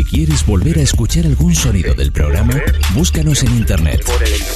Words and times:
Si 0.00 0.04
quieres 0.06 0.46
volver 0.46 0.78
a 0.78 0.80
escuchar 0.80 1.26
algún 1.26 1.54
sonido 1.54 1.92
del 1.92 2.10
programa, 2.10 2.54
búscanos 2.94 3.42
en 3.42 3.54
internet 3.54 4.02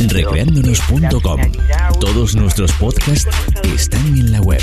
recreándonos.com. 0.09 1.41
Todos 2.01 2.35
nuestros 2.35 2.73
podcasts 2.73 3.29
están 3.63 4.07
en 4.17 4.33
la 4.33 4.41
web. 4.41 4.63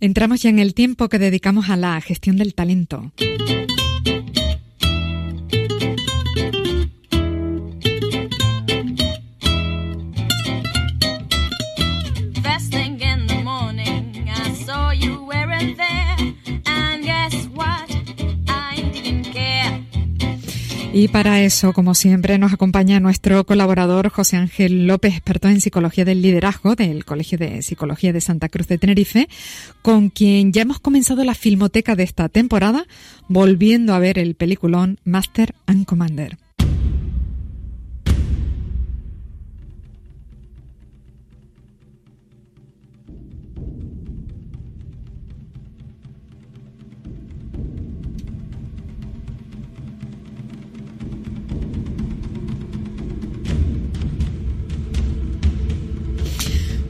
Entramos 0.00 0.40
ya 0.40 0.48
en 0.48 0.58
el 0.60 0.72
tiempo 0.72 1.10
que 1.10 1.18
dedicamos 1.18 1.68
a 1.68 1.76
la 1.76 2.00
gestión 2.00 2.38
del 2.38 2.54
talento. 2.54 3.12
Y 21.00 21.06
para 21.06 21.42
eso, 21.42 21.72
como 21.72 21.94
siempre, 21.94 22.38
nos 22.38 22.52
acompaña 22.52 22.98
nuestro 22.98 23.46
colaborador 23.46 24.08
José 24.08 24.36
Ángel 24.36 24.88
López, 24.88 25.14
experto 25.14 25.46
en 25.46 25.60
psicología 25.60 26.04
del 26.04 26.22
liderazgo 26.22 26.74
del 26.74 27.04
Colegio 27.04 27.38
de 27.38 27.62
Psicología 27.62 28.12
de 28.12 28.20
Santa 28.20 28.48
Cruz 28.48 28.66
de 28.66 28.78
Tenerife, 28.78 29.28
con 29.80 30.10
quien 30.10 30.52
ya 30.52 30.62
hemos 30.62 30.80
comenzado 30.80 31.22
la 31.22 31.36
filmoteca 31.36 31.94
de 31.94 32.02
esta 32.02 32.28
temporada, 32.28 32.84
volviendo 33.28 33.94
a 33.94 34.00
ver 34.00 34.18
el 34.18 34.34
peliculón 34.34 34.98
Master 35.04 35.54
and 35.66 35.86
Commander. 35.86 36.36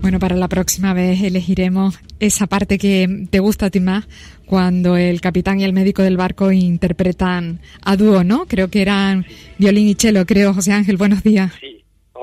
Bueno, 0.09 0.21
para 0.21 0.37
la 0.37 0.49
próxima 0.49 0.95
vez 0.95 1.23
elegiremos 1.23 2.01
esa 2.19 2.47
parte 2.47 2.79
que 2.79 3.27
te 3.29 3.41
gusta 3.41 3.67
a 3.67 3.71
ti 3.71 3.79
más 3.79 4.09
cuando 4.47 4.97
el 4.97 5.21
capitán 5.21 5.61
y 5.61 5.65
el 5.65 5.75
médico 5.75 6.01
del 6.01 6.17
barco 6.17 6.51
interpretan 6.51 7.61
a 7.83 7.95
dúo, 7.95 8.25
¿no? 8.25 8.47
Creo 8.47 8.69
que 8.69 8.81
eran 8.81 9.27
violín 9.59 9.87
y 9.87 9.95
cello, 9.97 10.25
creo. 10.25 10.55
José 10.55 10.73
Ángel, 10.73 10.97
buenos 10.97 11.23
días. 11.23 11.53
Sí, 11.61 11.78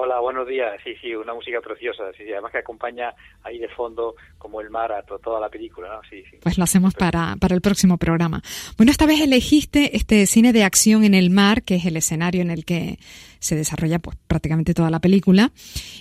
hola, 0.05 0.19
buenos 0.19 0.47
días. 0.47 0.71
Sí, 0.83 0.91
sí, 1.01 1.15
una 1.15 1.33
música 1.33 1.59
preciosa. 1.61 2.03
Sí, 2.15 2.23
sí, 2.25 2.31
además 2.31 2.51
que 2.51 2.59
acompaña 2.59 3.13
ahí 3.43 3.57
de 3.57 3.67
fondo 3.69 4.15
como 4.37 4.61
el 4.61 4.69
mar 4.69 4.91
a 4.91 5.01
toda 5.01 5.39
la 5.39 5.49
película, 5.49 5.89
¿no? 5.89 6.01
Pues 6.41 6.57
lo 6.57 6.63
hacemos 6.63 6.93
para, 6.93 7.35
para 7.39 7.55
el 7.55 7.61
próximo 7.61 7.97
programa. 7.97 8.41
Bueno, 8.77 8.91
esta 8.91 9.07
vez 9.07 9.19
elegiste 9.21 9.97
este 9.97 10.25
cine 10.27 10.53
de 10.53 10.63
acción 10.63 11.03
en 11.03 11.15
el 11.15 11.31
mar, 11.31 11.63
que 11.63 11.75
es 11.75 11.85
el 11.85 11.97
escenario 11.97 12.41
en 12.41 12.51
el 12.51 12.65
que 12.65 12.99
se 13.39 13.55
desarrolla 13.55 13.99
pues 13.99 14.17
prácticamente 14.27 14.73
toda 14.73 14.91
la 14.91 14.99
película 14.99 15.51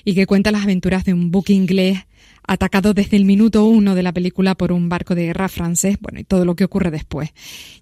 y 0.04 0.14
que 0.14 0.26
cuenta 0.26 0.52
las 0.52 0.64
aventuras 0.64 1.04
de 1.04 1.14
un 1.14 1.30
buque 1.30 1.54
inglés 1.54 2.06
atacado 2.46 2.92
desde 2.92 3.16
el 3.16 3.24
minuto 3.24 3.64
uno 3.64 3.94
de 3.94 4.02
la 4.02 4.12
película 4.12 4.54
por 4.54 4.70
un 4.70 4.90
barco 4.90 5.14
de 5.14 5.26
guerra 5.26 5.48
francés, 5.48 5.96
bueno, 5.98 6.20
y 6.20 6.24
todo 6.24 6.44
lo 6.44 6.56
que 6.56 6.64
ocurre 6.64 6.90
después. 6.90 7.32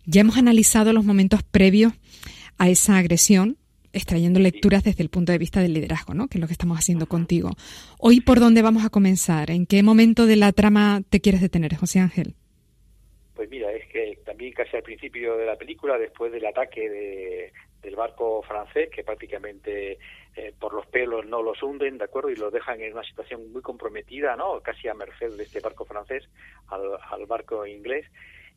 Ya 0.06 0.20
hemos 0.20 0.36
analizado 0.36 0.92
los 0.92 1.04
momentos 1.04 1.42
previos 1.42 1.92
a 2.58 2.68
esa 2.68 2.96
agresión, 2.98 3.56
extrayendo 3.92 4.40
lecturas 4.40 4.84
desde 4.84 5.02
el 5.02 5.10
punto 5.10 5.32
de 5.32 5.38
vista 5.38 5.60
del 5.60 5.74
liderazgo, 5.74 6.14
¿no? 6.14 6.28
Que 6.28 6.38
es 6.38 6.40
lo 6.40 6.46
que 6.46 6.52
estamos 6.52 6.78
haciendo 6.78 7.06
contigo. 7.06 7.50
Hoy, 7.98 8.20
¿por 8.20 8.40
dónde 8.40 8.62
vamos 8.62 8.84
a 8.84 8.90
comenzar? 8.90 9.50
¿En 9.50 9.66
qué 9.66 9.82
momento 9.82 10.26
de 10.26 10.36
la 10.36 10.52
trama 10.52 11.02
te 11.08 11.20
quieres 11.20 11.40
detener, 11.40 11.76
José 11.76 12.00
Ángel? 12.00 12.34
Pues 13.34 13.48
mira, 13.50 13.72
es 13.72 13.86
que 13.88 14.18
también 14.24 14.52
casi 14.52 14.76
al 14.76 14.82
principio 14.82 15.36
de 15.36 15.46
la 15.46 15.56
película, 15.56 15.98
después 15.98 16.30
del 16.32 16.46
ataque 16.46 16.88
de, 16.88 17.52
del 17.82 17.96
barco 17.96 18.42
francés, 18.42 18.88
que 18.90 19.04
prácticamente 19.04 19.98
eh, 20.34 20.54
por 20.58 20.72
los 20.72 20.86
pelos 20.86 21.26
no 21.26 21.42
los 21.42 21.62
hunden, 21.62 21.98
¿de 21.98 22.04
acuerdo? 22.04 22.30
Y 22.30 22.36
los 22.36 22.52
dejan 22.52 22.80
en 22.80 22.92
una 22.94 23.02
situación 23.02 23.52
muy 23.52 23.60
comprometida, 23.60 24.36
¿no? 24.36 24.60
Casi 24.60 24.88
a 24.88 24.94
merced 24.94 25.36
de 25.36 25.42
este 25.42 25.60
barco 25.60 25.84
francés 25.84 26.28
al, 26.68 27.26
barco 27.26 27.66
inglés, 27.66 28.06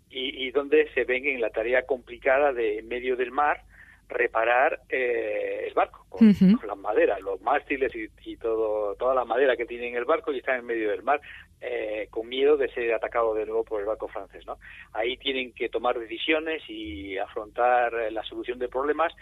y, 0.10 0.50
donde 0.52 0.90
se 0.94 1.04
ven 1.04 1.26
en 1.26 1.42
la 1.42 1.50
tarea 1.50 1.86
complicada 1.86 2.54
de, 2.54 2.80
en 2.80 2.88
medio 2.88 3.18
del 3.18 3.32
mar, 3.32 3.65
reparar 4.08 4.82
eh, 4.90 5.66
el 5.68 5.74
barco 5.74 6.06
con, 6.10 6.28
las 6.30 6.78
maderas, 6.78 7.20
los 7.22 7.42
mástiles 7.42 7.92
y, 7.96 8.38
todo, 8.38 8.96
toda 8.96 9.16
la 9.16 9.26
madera 9.26 9.56
que 9.56 9.66
tiene 9.66 9.90
en 9.90 9.96
el 9.96 10.06
barco 10.06 10.32
y 10.32 10.40
están 10.40 10.60
en 10.60 10.66
medio 10.66 10.90
del 10.90 11.04
mar 11.04 11.22
eh, 11.62 12.08
con 12.10 12.28
miedo 12.28 12.58
de 12.58 12.70
ser 12.74 12.94
atacado 12.94 13.34
de 13.34 13.46
nuevo 13.46 13.64
por 13.64 13.82
el 13.82 13.88
barco 13.88 14.08
francés. 14.08 14.46
¿no? 14.46 14.58
Ahí 14.94 15.18
tienen 15.18 15.54
que 15.54 15.70
tomar 15.70 16.00
decisiones 16.00 16.62
y 16.70 17.18
afrontar 17.18 17.94
la 18.12 18.24
solución 18.24 18.60
de 18.60 18.68
problemas 18.68 19.14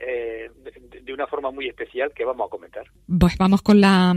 eh, 0.00 0.48
de, 1.02 1.12
una 1.12 1.26
forma 1.26 1.50
muy 1.50 1.66
especial 1.66 2.12
que 2.14 2.24
vamos 2.24 2.46
a 2.46 2.50
comentar. 2.50 2.86
Pues 3.18 3.36
vamos 3.36 3.62
con 3.62 3.80
la 3.80 4.14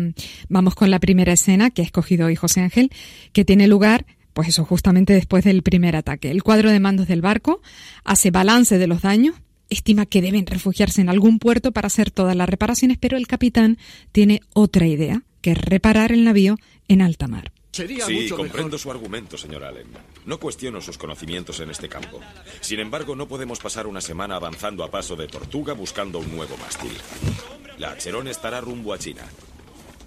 vamos 0.47 0.75
con 0.75 0.91
la 0.91 0.99
primera 0.99 1.33
escena 1.33 1.71
que 1.71 1.81
ha 1.81 1.85
escogido 1.85 2.27
hoy 2.27 2.35
José 2.35 2.61
Ángel, 2.61 2.91
que 3.33 3.45
tiene 3.45 3.67
lugar 3.67 4.05
pues 4.33 4.47
eso 4.47 4.63
justamente 4.63 5.13
después 5.13 5.43
del 5.43 5.63
primer 5.63 5.95
ataque. 5.95 6.29
El 6.29 6.43
cuadro 6.43 6.69
de 6.69 6.79
mandos 6.79 7.07
del 7.07 7.21
barco 7.21 7.61
hace 8.03 8.29
balance 8.29 8.77
de 8.77 8.87
los 8.87 9.01
daños, 9.01 9.40
estima 9.71 10.05
que 10.05 10.21
deben 10.21 10.45
refugiarse 10.45 11.01
en 11.01 11.09
algún 11.09 11.39
puerto 11.39 11.71
para 11.71 11.87
hacer 11.87 12.11
todas 12.11 12.35
las 12.35 12.47
reparaciones, 12.47 12.97
pero 12.99 13.17
el 13.17 13.25
capitán 13.25 13.79
tiene 14.11 14.41
otra 14.53 14.85
idea, 14.85 15.23
que 15.41 15.51
es 15.51 15.57
reparar 15.57 16.11
el 16.11 16.23
navío 16.23 16.57
en 16.87 17.01
alta 17.01 17.27
mar. 17.27 17.51
sí, 17.71 18.29
comprendo 18.29 18.77
su 18.77 18.91
argumento, 18.91 19.37
señor 19.37 19.63
Allen. 19.63 19.87
No 20.25 20.39
cuestiono 20.39 20.81
sus 20.81 20.97
conocimientos 20.97 21.59
en 21.61 21.71
este 21.71 21.89
campo. 21.89 22.19
Sin 22.59 22.79
embargo, 22.79 23.15
no 23.15 23.27
podemos 23.27 23.59
pasar 23.59 23.87
una 23.87 24.01
semana 24.01 24.35
avanzando 24.35 24.83
a 24.83 24.91
paso 24.91 25.15
de 25.15 25.27
tortuga 25.27 25.73
buscando 25.73 26.19
un 26.19 26.35
nuevo 26.35 26.55
mástil. 26.57 26.91
La 27.79 27.97
Cherón 27.97 28.27
estará 28.27 28.61
rumbo 28.61 28.93
a 28.93 28.99
China. 28.99 29.23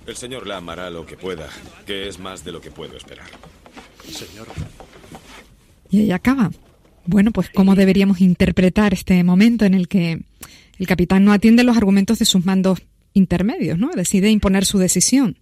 El 0.06 0.16
señor 0.16 0.46
Lam 0.46 0.68
hará 0.68 0.90
lo 0.90 1.06
que 1.06 1.16
pueda, 1.16 1.48
que 1.86 2.06
es 2.06 2.18
más 2.18 2.44
de 2.44 2.52
lo 2.52 2.60
que 2.60 2.70
puedo 2.70 2.96
esperar. 2.96 3.30
Señor. 4.12 4.46
Y 5.90 6.00
ahí 6.00 6.12
acaba. 6.12 6.50
Bueno, 7.06 7.30
pues 7.32 7.50
cómo 7.50 7.74
deberíamos 7.74 8.20
interpretar 8.20 8.92
este 8.92 9.22
momento 9.24 9.64
en 9.64 9.74
el 9.74 9.88
que 9.88 10.20
el 10.78 10.86
capitán 10.86 11.24
no 11.24 11.32
atiende 11.32 11.64
los 11.64 11.76
argumentos 11.76 12.18
de 12.18 12.24
sus 12.24 12.44
mandos 12.44 12.82
intermedios, 13.12 13.78
¿no? 13.78 13.90
Decide 13.94 14.30
imponer 14.30 14.64
su 14.64 14.78
decisión. 14.78 15.36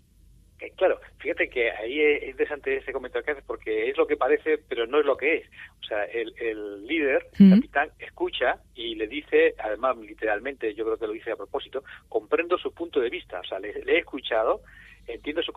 Eh, 0.60 0.72
claro, 0.76 0.98
Fíjate 1.22 1.48
que 1.48 1.70
ahí 1.70 2.00
es 2.00 2.30
interesante 2.30 2.76
ese 2.78 2.92
comentario 2.92 3.24
que 3.24 3.30
haces 3.30 3.44
porque 3.46 3.88
es 3.88 3.96
lo 3.96 4.08
que 4.08 4.16
parece, 4.16 4.58
pero 4.58 4.88
no 4.88 4.98
es 4.98 5.06
lo 5.06 5.16
que 5.16 5.36
es. 5.36 5.46
O 5.82 5.84
sea, 5.84 6.04
el, 6.04 6.32
el 6.38 6.86
líder, 6.86 7.26
el 7.38 7.50
capitán, 7.50 7.90
escucha 7.98 8.60
y 8.74 8.94
le 8.94 9.08
dice, 9.08 9.54
además 9.58 9.96
literalmente, 9.98 10.74
yo 10.74 10.84
creo 10.84 10.96
que 10.96 11.06
lo 11.08 11.12
dice 11.12 11.32
a 11.32 11.36
propósito, 11.36 11.82
comprendo 12.08 12.56
su 12.56 12.72
punto 12.72 13.00
de 13.00 13.10
vista. 13.10 13.40
O 13.40 13.44
sea, 13.44 13.58
le, 13.58 13.70
he 13.70 13.98
escuchado, 13.98 14.62
entiendo 15.06 15.42
su, 15.42 15.52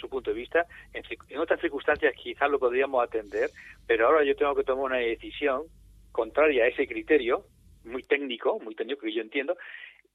su 0.00 0.08
punto 0.08 0.30
de 0.30 0.36
vista. 0.36 0.66
En, 0.94 1.02
en 1.28 1.38
otras 1.38 1.60
circunstancias 1.60 2.14
quizás 2.16 2.50
lo 2.50 2.58
podríamos 2.58 3.04
atender, 3.04 3.50
pero 3.86 4.06
ahora 4.06 4.24
yo 4.24 4.34
tengo 4.34 4.54
que 4.54 4.64
tomar 4.64 4.86
una 4.86 4.96
decisión 4.98 5.64
contraria 6.12 6.64
a 6.64 6.68
ese 6.68 6.86
criterio, 6.86 7.44
muy 7.84 8.02
técnico, 8.02 8.58
muy 8.60 8.74
técnico 8.74 9.02
que 9.02 9.12
yo 9.12 9.22
entiendo, 9.22 9.56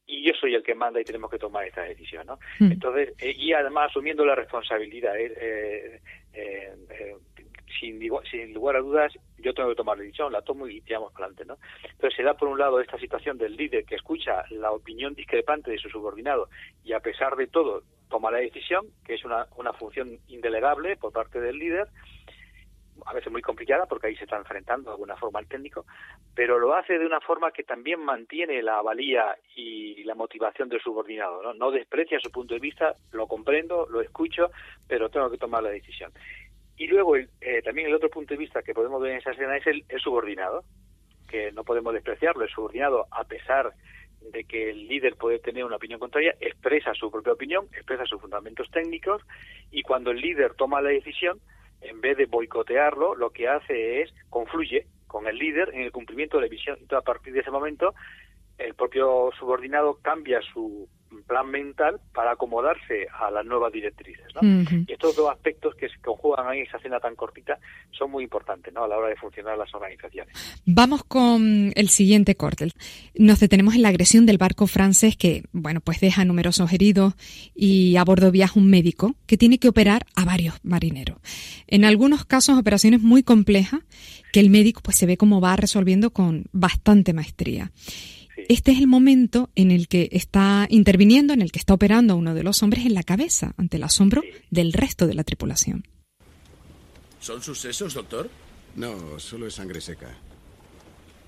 y 0.06 0.28
yo 0.28 0.34
soy 0.40 0.54
el 0.56 0.64
que 0.64 0.76
manda 0.76 1.00
y 1.00 1.06
tenemos 1.06 1.32
que 1.32 1.38
tomar 1.38 1.66
esta 1.66 1.84
decisión, 1.84 2.28
¿no? 2.28 2.38
Entonces, 2.60 3.14
eh, 3.20 3.34
y 3.38 3.54
además 3.54 3.90
asumiendo 3.90 4.26
la 4.26 4.36
responsabilidad, 4.36 5.18
eh, 5.18 6.02
eh, 6.34 7.16
sin, 7.80 8.00
sin 8.30 8.54
lugar 8.54 8.76
a 8.76 8.80
dudas, 8.80 9.14
yo 9.38 9.54
tengo 9.54 9.70
que 9.70 9.76
tomar 9.76 9.98
la 9.98 10.04
decisión, 10.04 10.32
la 10.32 10.42
tomo 10.42 10.68
y 10.68 10.82
tiramos 10.82 11.12
para 11.14 11.26
adelante, 11.26 11.46
¿no? 11.46 11.58
Entonces 11.84 12.16
se 12.16 12.24
da 12.24 12.34
por 12.36 12.48
un 12.48 12.60
lado 12.60 12.80
esta 12.80 12.98
situación 12.98 13.38
del 13.38 13.56
líder 13.56 13.86
que 13.86 13.96
escucha 13.96 14.44
la 14.52 14.72
opinión 14.72 15.14
discrepante 15.14 15.72
de 15.72 15.78
su 15.78 15.90
subordinado 15.90 16.50
y 16.84 16.94
a 16.94 17.00
pesar 17.00 17.36
de 17.36 17.48
todo 17.48 17.84
toma 18.10 18.32
la 18.32 18.38
decisión, 18.38 18.86
que 19.06 19.16
es 19.16 19.26
una, 19.26 19.48
una 19.58 19.74
función 19.74 20.20
indelegable 20.28 20.98
por 20.98 21.12
parte 21.12 21.40
del 21.40 21.58
líder, 21.58 21.88
a 23.06 23.14
veces 23.14 23.32
muy 23.32 23.42
complicada 23.42 23.86
porque 23.86 24.08
ahí 24.08 24.16
se 24.16 24.24
está 24.26 24.38
enfrentando 24.38 24.90
de 24.90 24.94
alguna 24.94 25.16
forma 25.16 25.40
al 25.40 25.48
técnico, 25.48 25.86
pero 26.36 26.60
lo 26.60 26.76
hace 26.76 26.98
de 26.98 27.06
una 27.06 27.20
forma 27.22 27.52
que 27.52 27.64
también 27.64 28.00
mantiene 28.00 28.62
la 28.62 28.82
valía 28.82 29.36
y 29.56 30.04
la 30.04 30.16
motivación 30.16 30.70
del 30.70 30.82
subordinado. 30.82 31.42
No, 31.42 31.54
no 31.54 31.72
desprecia 31.72 32.20
su 32.20 32.32
punto 32.32 32.54
de 32.54 32.60
vista, 32.60 32.96
lo 33.12 33.28
comprendo, 33.28 33.88
lo 33.90 34.02
escucho, 34.02 34.52
pero 34.88 35.10
tengo 35.10 35.30
que 35.30 35.38
tomar 35.38 35.64
la 35.64 35.70
decisión. 35.70 36.12
Y 36.78 36.88
luego 36.88 37.16
eh, 37.18 37.28
también 37.64 37.88
el 37.88 37.96
otro 37.96 38.10
punto 38.10 38.34
de 38.34 38.40
vista 38.40 38.64
que 38.64 38.74
podemos 38.74 39.02
ver 39.02 39.12
en 39.12 39.18
esa 39.18 39.32
escena 39.32 39.58
es 39.58 39.68
el, 39.68 39.86
el 39.90 40.00
subordinado, 40.00 40.64
que 41.28 41.52
no 41.52 41.64
podemos 41.64 41.94
despreciarlo. 41.94 42.44
El 42.44 42.50
subordinado, 42.50 43.06
a 43.12 43.24
pesar 43.24 43.74
de 44.32 44.44
que 44.46 44.70
el 44.70 44.88
líder 44.88 45.16
puede 45.16 45.40
tener 45.40 45.66
una 45.66 45.76
opinión 45.76 46.00
contraria, 46.00 46.36
expresa 46.40 46.94
su 46.94 47.12
propia 47.12 47.34
opinión, 47.34 47.66
expresa 47.74 48.06
sus 48.06 48.22
fundamentos 48.22 48.70
técnicos 48.72 49.22
y 49.72 49.84
cuando 49.84 50.12
el 50.12 50.22
líder 50.22 50.54
toma 50.56 50.82
la 50.82 50.90
decisión, 50.90 51.40
en 51.82 52.00
vez 52.02 52.18
de 52.18 52.26
boicotearlo, 52.26 53.16
lo 53.16 53.32
que 53.32 53.48
hace 53.48 54.02
es 54.02 54.14
confluye 54.30 54.88
con 55.08 55.28
el 55.28 55.38
líder 55.38 55.70
en 55.74 55.82
el 55.82 55.92
cumplimiento 55.92 56.38
de 56.38 56.44
la 56.44 56.50
visión. 56.50 56.78
Entonces, 56.80 57.04
a 57.04 57.12
partir 57.12 57.34
de 57.34 57.42
ese 57.42 57.52
momento, 57.52 57.94
el 58.58 58.74
propio 58.74 59.32
subordinado 59.38 60.00
cambia 60.02 60.42
su 60.42 60.88
plan 61.22 61.50
mental 61.50 62.00
para 62.14 62.32
acomodarse 62.32 63.08
a 63.20 63.30
las 63.30 63.46
nuevas 63.46 63.72
directrices. 63.72 64.26
¿no? 64.34 64.64
Y 64.88 64.92
estos 64.92 65.16
dos 65.16 65.30
aspectos 65.30 65.76
que 65.76 65.88
se 65.88 66.00
conjugan 66.00 66.54
en 66.56 66.64
esa 66.64 66.78
escena 66.78 67.00
tan 67.00 67.16
cortita 67.16 67.60
son 67.92 68.10
muy 68.10 68.24
importantes 68.24 68.74
¿no? 68.74 68.86
a 68.86 68.88
la 68.88 68.98
hora 68.98 69.10
de 69.10 69.16
funcionar 69.16 69.58
las 69.58 69.74
organizaciones. 69.74 70.36
Vamos 70.66 71.04
con 71.04 71.72
el 71.76 71.90
siguiente 71.90 72.36
corte. 72.36 72.72
Nos 73.16 73.40
detenemos 73.40 73.76
en 73.76 73.82
la 73.82 73.90
agresión 73.90 74.26
del 74.26 74.38
barco 74.38 74.68
francés 74.68 75.18
que, 75.18 75.44
bueno, 75.52 75.82
pues 75.82 76.00
deja 76.00 76.26
numerosos 76.26 76.72
heridos 76.74 77.14
y 77.54 77.96
a 77.98 78.04
bordo 78.04 78.32
viaja 78.32 78.60
un 78.60 78.70
médico 78.70 79.16
que 79.28 79.38
tiene 79.38 79.60
que 79.60 79.70
operar 79.70 80.06
a 80.16 80.26
varios 80.26 80.56
marineros. 80.64 81.18
En 81.68 81.86
algunos 81.86 82.26
casos, 82.26 82.58
operaciones 82.58 83.02
muy 83.02 83.24
complejas 83.24 83.82
que 84.32 84.40
el 84.40 84.50
médico 84.50 84.82
pues 84.84 84.98
se 84.98 85.06
ve 85.06 85.16
como 85.18 85.42
va 85.42 85.56
resolviendo 85.56 86.12
con 86.12 86.46
bastante 86.52 87.14
maestría. 87.14 87.72
Este 88.50 88.72
es 88.72 88.80
el 88.80 88.88
momento 88.88 89.50
en 89.56 89.72
el 89.72 89.88
que 89.88 90.10
está 90.12 90.68
interviniendo, 90.70 91.34
en 91.34 91.42
el 91.42 91.52
que 91.52 91.60
está 91.60 91.74
operando 91.74 92.14
a 92.14 92.16
uno 92.16 92.34
de 92.34 92.44
los 92.44 92.64
hombres 92.64 92.86
en 92.86 92.94
la 92.94 93.04
cabeza, 93.04 93.54
ante 93.58 93.78
el 93.78 93.84
asombro 93.84 94.22
del 94.50 94.74
resto 94.74 95.08
de 95.08 95.14
la 95.14 95.24
tripulación. 95.24 95.88
¿Son 97.20 97.42
sus 97.42 97.60
sesos, 97.60 97.94
doctor? 97.94 98.30
No, 98.76 99.20
solo 99.20 99.48
es 99.48 99.56
sangre 99.56 99.80
seca. 99.80 100.14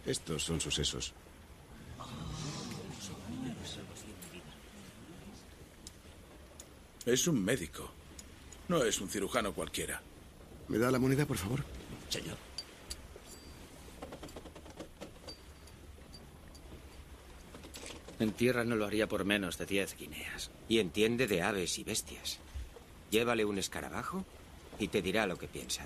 Estos 0.06 0.44
son 0.44 0.60
sus 0.60 0.76
sesos. 0.76 1.14
Es 7.06 7.28
un 7.28 7.44
médico. 7.44 7.92
No 8.68 8.84
es 8.84 9.00
un 9.00 9.10
cirujano 9.10 9.54
cualquiera. 9.54 10.02
¿Me 10.68 10.80
da 10.80 10.90
la 10.90 11.00
moneda, 11.00 11.26
por 11.26 11.38
favor? 11.38 11.64
Señor. 12.10 12.45
En 18.20 18.32
tierra 18.32 18.64
no 18.64 18.76
lo 18.76 18.86
haría 18.86 19.08
por 19.08 19.26
menos 19.26 19.58
de 19.58 19.66
diez 19.66 19.96
guineas. 19.98 20.52
Y 20.70 20.80
entiende 20.80 21.28
de 21.28 21.42
aves 21.42 21.78
y 21.80 21.84
bestias. 21.84 22.40
Llévale 23.12 23.46
un 23.46 23.58
escarabajo 23.58 24.24
y 24.80 24.88
te 24.88 25.02
dirá 25.02 25.28
lo 25.28 25.38
que 25.38 25.48
piensa. 25.48 25.86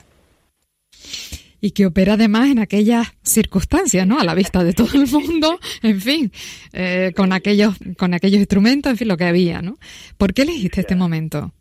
Y 1.62 1.72
que 1.72 1.86
opera 1.86 2.14
además 2.14 2.50
en 2.50 2.60
aquellas 2.60 3.08
circunstancias, 3.22 4.08
¿no? 4.08 4.20
A 4.20 4.24
la 4.24 4.34
vista 4.34 4.64
de 4.64 4.74
todo 4.74 4.90
el 4.94 5.08
mundo, 5.08 5.60
en 5.82 6.00
fin, 6.00 6.32
eh, 6.72 7.12
con 7.16 7.34
aquellos, 7.34 7.76
con 7.98 8.14
aquellos 8.14 8.40
instrumentos, 8.40 8.92
en 8.92 8.98
fin, 8.98 9.08
lo 9.08 9.18
que 9.18 9.26
había, 9.26 9.62
¿no? 9.62 9.78
¿Por 10.18 10.34
qué 10.34 10.44
elegiste 10.44 10.82
este 10.82 10.96
momento? 10.96 11.52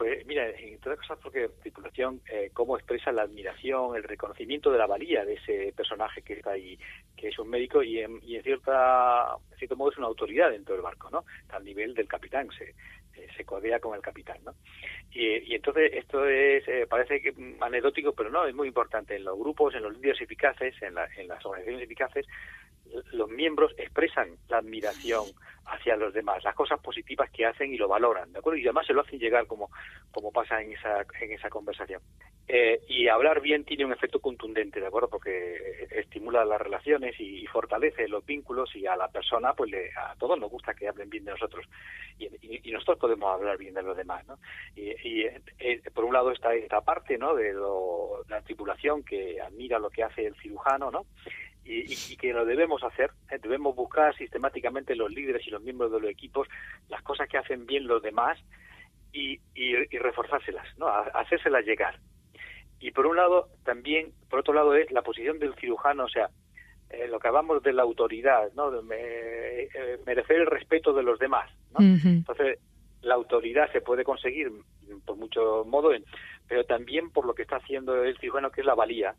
Pues 0.00 0.24
mira, 0.26 0.48
en 0.48 0.78
todas 0.78 0.98
cosas 0.98 1.18
porque 1.22 1.50
tripulación, 1.60 2.22
eh, 2.32 2.50
cómo 2.54 2.78
expresa 2.78 3.12
la 3.12 3.22
admiración, 3.22 3.94
el 3.94 4.02
reconocimiento 4.02 4.72
de 4.72 4.78
la 4.78 4.86
valía 4.86 5.26
de 5.26 5.34
ese 5.34 5.74
personaje 5.76 6.22
que 6.22 6.32
está 6.32 6.52
ahí, 6.52 6.78
que 7.20 7.28
es 7.28 7.38
un 7.38 7.50
médico 7.50 7.82
y 7.82 8.00
en, 8.00 8.18
y 8.22 8.36
en 8.36 8.42
cierta, 8.42 9.36
cierto 9.58 9.76
modo 9.76 9.90
es 9.90 9.98
una 9.98 10.06
autoridad 10.06 10.50
dentro 10.50 10.74
del 10.74 10.82
barco, 10.82 11.10
¿no? 11.10 11.24
Al 11.50 11.62
nivel 11.62 11.92
del 11.94 12.08
capitán, 12.08 12.48
se, 12.56 12.70
eh, 13.14 13.28
se 13.36 13.44
codea 13.44 13.78
con 13.78 13.94
el 13.94 14.00
capitán, 14.00 14.38
¿no? 14.42 14.54
Y, 15.12 15.54
entonces 15.54 15.92
esto 15.92 16.26
es, 16.26 16.66
eh, 16.66 16.86
parece 16.88 17.20
que 17.20 17.34
anecdótico, 17.60 18.12
pero 18.12 18.30
no, 18.30 18.46
es 18.46 18.54
muy 18.54 18.68
importante. 18.68 19.16
En 19.16 19.24
los 19.24 19.38
grupos, 19.38 19.74
en 19.74 19.82
los 19.82 19.92
líderes 19.94 20.22
eficaces, 20.22 20.80
en, 20.80 20.94
la, 20.94 21.06
en 21.16 21.28
las 21.28 21.44
organizaciones 21.44 21.84
eficaces, 21.84 22.26
los 23.12 23.28
miembros 23.28 23.72
expresan 23.76 24.36
la 24.48 24.58
admiración 24.58 25.24
hacia 25.66 25.96
los 25.96 26.14
demás, 26.14 26.42
las 26.42 26.54
cosas 26.54 26.80
positivas 26.80 27.30
que 27.30 27.44
hacen 27.44 27.72
y 27.72 27.76
lo 27.76 27.86
valoran, 27.86 28.32
¿de 28.32 28.38
acuerdo? 28.38 28.58
Y 28.58 28.64
además 28.64 28.86
se 28.86 28.94
lo 28.94 29.02
hacen 29.02 29.18
llegar 29.18 29.46
como, 29.46 29.70
como 30.10 30.32
pasa 30.32 30.60
en 30.60 30.72
esa, 30.72 31.04
en 31.20 31.32
esa 31.32 31.50
conversación. 31.50 32.00
Eh, 32.52 32.80
y 32.88 33.06
hablar 33.06 33.40
bien 33.40 33.64
tiene 33.64 33.84
un 33.84 33.92
efecto 33.92 34.18
contundente, 34.18 34.80
¿de 34.80 34.86
acuerdo? 34.88 35.08
Porque 35.08 35.86
estimula 35.88 36.44
las 36.44 36.60
relaciones 36.60 37.14
y, 37.20 37.46
fortalece 37.46 38.08
los 38.08 38.26
vínculos 38.26 38.74
y 38.74 38.86
a 38.86 38.96
la 38.96 39.06
persona, 39.06 39.52
pues 39.54 39.70
le, 39.70 39.90
a 39.92 40.16
todos 40.18 40.36
nos 40.36 40.50
gusta 40.50 40.74
que 40.74 40.88
hablen 40.88 41.08
bien 41.08 41.24
de 41.24 41.30
nosotros. 41.30 41.64
Y, 42.18 42.28
y, 42.68 42.72
nosotros 42.72 42.98
podemos 42.98 43.32
hablar 43.32 43.56
bien 43.56 43.74
de 43.74 43.84
los 43.84 43.96
demás, 43.96 44.26
¿no? 44.26 44.36
Y, 44.74 44.90
y 45.08 45.26
eh, 45.60 45.80
por 45.94 46.04
un 46.04 46.12
lado 46.12 46.32
está 46.32 46.52
esta 46.52 46.80
parte, 46.80 47.18
¿no? 47.18 47.36
De 47.36 47.52
lo, 47.52 48.24
la 48.28 48.42
tripulación 48.42 49.04
que 49.04 49.40
admira 49.40 49.78
lo 49.78 49.90
que 49.90 50.02
hace 50.02 50.26
el 50.26 50.34
cirujano, 50.34 50.90
¿no? 50.90 51.06
y, 51.64 52.16
que 52.16 52.32
lo 52.32 52.44
debemos 52.44 52.82
hacer. 52.82 53.12
¿eh? 53.30 53.38
Debemos 53.40 53.76
buscar 53.76 54.16
sistemáticamente 54.16 54.96
los 54.96 55.12
líderes 55.12 55.46
y 55.46 55.50
los 55.50 55.62
miembros 55.62 55.92
de 55.92 56.00
los 56.00 56.10
equipos 56.10 56.48
las 56.88 57.02
cosas 57.02 57.28
que 57.28 57.38
hacen 57.38 57.64
bien 57.64 57.86
los 57.86 58.02
demás 58.02 58.40
y, 59.12 59.38
y, 59.54 59.76
reforzárselas, 59.98 60.66
¿no? 60.78 60.88
hacérselas 60.88 61.64
llegar. 61.64 62.00
Y 62.80 62.92
por 62.92 63.06
un 63.06 63.16
lado, 63.16 63.48
también, 63.64 64.12
por 64.28 64.40
otro 64.40 64.54
lado, 64.54 64.74
es 64.74 64.90
la 64.90 65.02
posición 65.02 65.38
del 65.38 65.54
cirujano, 65.54 66.04
o 66.04 66.08
sea, 66.08 66.30
eh, 66.88 67.06
lo 67.08 67.20
que 67.20 67.28
hablamos 67.28 67.62
de 67.62 67.72
la 67.72 67.82
autoridad, 67.82 68.50
¿no? 68.54 68.70
De, 68.70 69.68
eh, 69.74 69.98
merecer 70.06 70.36
el 70.40 70.46
respeto 70.46 70.92
de 70.92 71.02
los 71.02 71.18
demás, 71.18 71.50
¿no? 71.78 71.84
Entonces, 71.84 72.58
la 73.02 73.14
autoridad 73.14 73.70
se 73.72 73.80
puede 73.80 74.02
conseguir 74.02 74.50
por 75.04 75.16
muchos 75.16 75.66
modos, 75.66 75.96
pero 76.48 76.64
también 76.64 77.10
por 77.10 77.26
lo 77.26 77.34
que 77.34 77.42
está 77.42 77.56
haciendo 77.56 78.02
el 78.02 78.18
cirujano, 78.18 78.50
que 78.50 78.62
es 78.62 78.66
la 78.66 78.74
valía. 78.74 79.14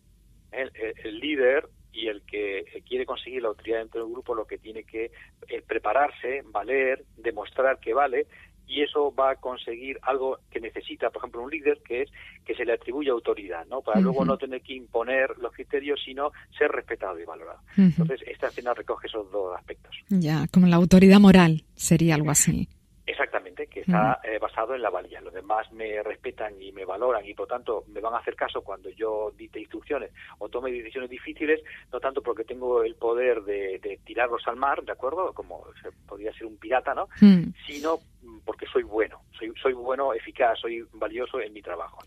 el 0.52 1.20
líder 1.20 1.70
y 1.94 2.08
el 2.08 2.24
que 2.24 2.84
quiere 2.88 3.06
conseguir 3.06 3.42
la 3.42 3.50
autoridad 3.50 3.80
dentro 3.80 4.04
del 4.04 4.12
grupo 4.12 4.36
lo 4.36 4.46
que 4.46 4.58
tiene 4.58 4.84
que 4.84 5.12
es 5.48 5.64
prepararse, 5.64 6.42
valer, 6.46 7.04
demostrar 7.18 7.80
que 7.80 7.94
vale 7.94 8.28
y 8.68 8.82
eso 8.82 9.14
va 9.14 9.32
a 9.32 9.36
conseguir 9.36 10.00
algo 10.04 10.40
que 10.50 10.60
necesita, 10.60 11.10
por 11.10 11.22
ejemplo, 11.22 11.42
un 11.42 11.52
líder, 11.52 11.82
que 11.84 12.04
es 12.04 12.10
que 12.46 12.56
se 12.56 12.66
le 12.66 12.74
atribuya 12.74 13.12
autoridad, 13.12 13.66
¿no? 13.68 13.82
Para 13.82 14.00
luego 14.00 14.24
no 14.24 14.38
tener 14.38 14.62
que 14.62 14.74
imponer 14.74 15.38
los 15.40 15.52
criterios, 15.54 16.00
sino 16.04 16.32
ser 16.58 16.72
respetado 16.72 17.20
y 17.20 17.26
valorado. 17.26 17.60
Entonces, 17.78 18.22
esta 18.26 18.48
escena 18.48 18.74
recoge 18.74 19.08
esos 19.08 19.30
dos 19.32 19.56
aspectos. 19.58 19.96
Ya, 20.10 20.46
como 20.52 20.68
la 20.68 20.78
autoridad 20.78 21.20
moral 21.20 21.64
sería 21.76 22.16
algo 22.16 22.32
así. 22.32 22.70
Exactamente, 23.06 23.41
que 23.72 23.82
está 23.82 24.20
eh, 24.24 24.38
basado 24.38 24.76
en 24.76 24.82
la 24.82 24.90
valía. 24.90 25.22
Los 25.22 25.34
demás 25.34 25.72
me 25.72 26.04
respetan 26.04 26.62
y 26.62 26.72
me 26.72 26.86
valoran 26.86 27.26
y 27.26 27.34
por 27.34 27.48
tanto 27.48 27.86
me 27.88 28.02
van 28.02 28.14
a 28.14 28.18
hacer 28.18 28.36
caso 28.36 28.62
cuando 28.62 28.90
yo 28.90 29.32
dite 29.36 29.60
instrucciones 29.60 30.12
o 30.38 30.50
tome 30.50 30.72
decisiones 30.72 31.10
difíciles, 31.10 31.62
no 31.92 32.00
tanto 32.00 32.22
porque 32.22 32.44
tengo 32.44 32.84
el 32.84 32.96
poder 32.96 33.42
de, 33.44 34.00
tirarlos 34.04 34.48
al 34.48 34.58
mar, 34.58 34.84
¿de 34.84 34.92
acuerdo? 34.92 35.34
Como 35.34 35.66
podría 36.08 36.34
ser 36.34 36.46
un 36.46 36.58
pirata, 36.58 36.94
¿no? 36.94 37.08
Mm. 37.22 37.54
Sino 37.66 38.00
porque 38.46 38.66
soy 38.68 38.84
bueno, 38.84 39.22
soy, 39.38 39.52
soy 39.62 39.74
bueno, 39.74 40.14
eficaz, 40.14 40.60
soy 40.60 40.86
valioso 40.94 41.40
en 41.40 41.54
mi 41.54 41.62
trabajo. 41.62 42.00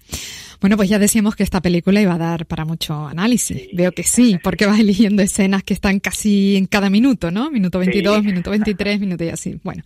Bueno, 0.60 0.76
pues 0.76 0.88
ya 0.88 0.98
decíamos 0.98 1.36
que 1.36 1.42
esta 1.42 1.60
película 1.60 2.00
iba 2.00 2.14
a 2.14 2.18
dar 2.18 2.46
para 2.46 2.64
mucho 2.64 3.06
análisis. 3.06 3.68
Veo 3.72 3.92
que 3.92 4.02
sí, 4.02 4.38
porque 4.42 4.66
vas 4.66 4.80
eligiendo 4.80 5.22
escenas 5.22 5.62
que 5.62 5.74
están 5.74 6.00
casi 6.00 6.56
en 6.56 6.66
cada 6.66 6.90
minuto, 6.90 7.30
¿no? 7.30 7.50
Minuto 7.50 7.78
22, 7.78 8.24
minuto 8.24 8.50
23, 8.50 9.00
minuto 9.00 9.24
y 9.24 9.28
así. 9.28 9.60
Bueno, 9.62 9.82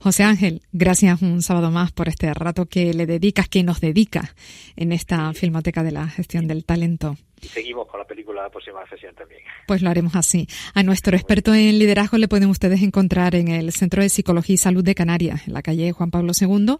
José 0.00 0.24
Ángel, 0.24 0.62
gracias 0.72 1.22
un 1.22 1.42
sábado 1.42 1.70
más 1.70 1.92
por 1.92 2.08
este 2.08 2.32
rato 2.34 2.66
que 2.66 2.94
le 2.94 3.06
dedicas, 3.06 3.48
que 3.48 3.62
nos 3.62 3.80
dedicas 3.80 4.34
en 4.76 4.92
esta 4.92 5.32
filmoteca 5.32 5.82
de 5.82 5.92
la 5.92 6.08
gestión 6.08 6.46
del 6.46 6.64
talento 6.64 7.16
seguimos 7.48 7.86
con 7.86 8.00
la 8.00 8.06
película 8.06 8.42
la 8.42 8.50
próxima 8.50 8.86
sesión 8.88 9.14
también. 9.14 9.40
Pues 9.66 9.82
lo 9.82 9.90
haremos 9.90 10.14
así. 10.14 10.46
A 10.74 10.82
nuestro 10.82 11.16
experto 11.16 11.54
en 11.54 11.78
liderazgo 11.78 12.18
le 12.18 12.28
pueden 12.28 12.50
ustedes 12.50 12.82
encontrar 12.82 13.34
en 13.34 13.48
el 13.48 13.72
Centro 13.72 14.02
de 14.02 14.08
Psicología 14.08 14.54
y 14.54 14.58
Salud 14.58 14.84
de 14.84 14.94
Canarias, 14.94 15.46
en 15.46 15.54
la 15.54 15.62
calle 15.62 15.92
Juan 15.92 16.10
Pablo 16.10 16.32
II, 16.38 16.76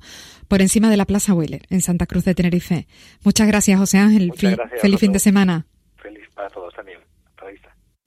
por 0.49 0.63
encima 0.63 0.91
de 0.91 0.97
la 0.97 1.05
Plaza 1.05 1.35
Weller, 1.35 1.63
en 1.71 1.81
Santa 1.81 2.07
Cruz 2.07 2.25
de 2.25 2.35
Tenerife. 2.35 2.87
Muchas 3.25 3.47
gracias, 3.47 3.79
José 3.79 3.99
Ángel. 3.99 4.29
Muchas 4.29 4.57
Feliz 4.81 5.01
fin 5.01 5.13
de 5.13 5.19
semana. 5.19 5.67
Feliz 5.97 6.29
para 6.35 6.49
todos 6.51 6.73
también. 6.75 6.99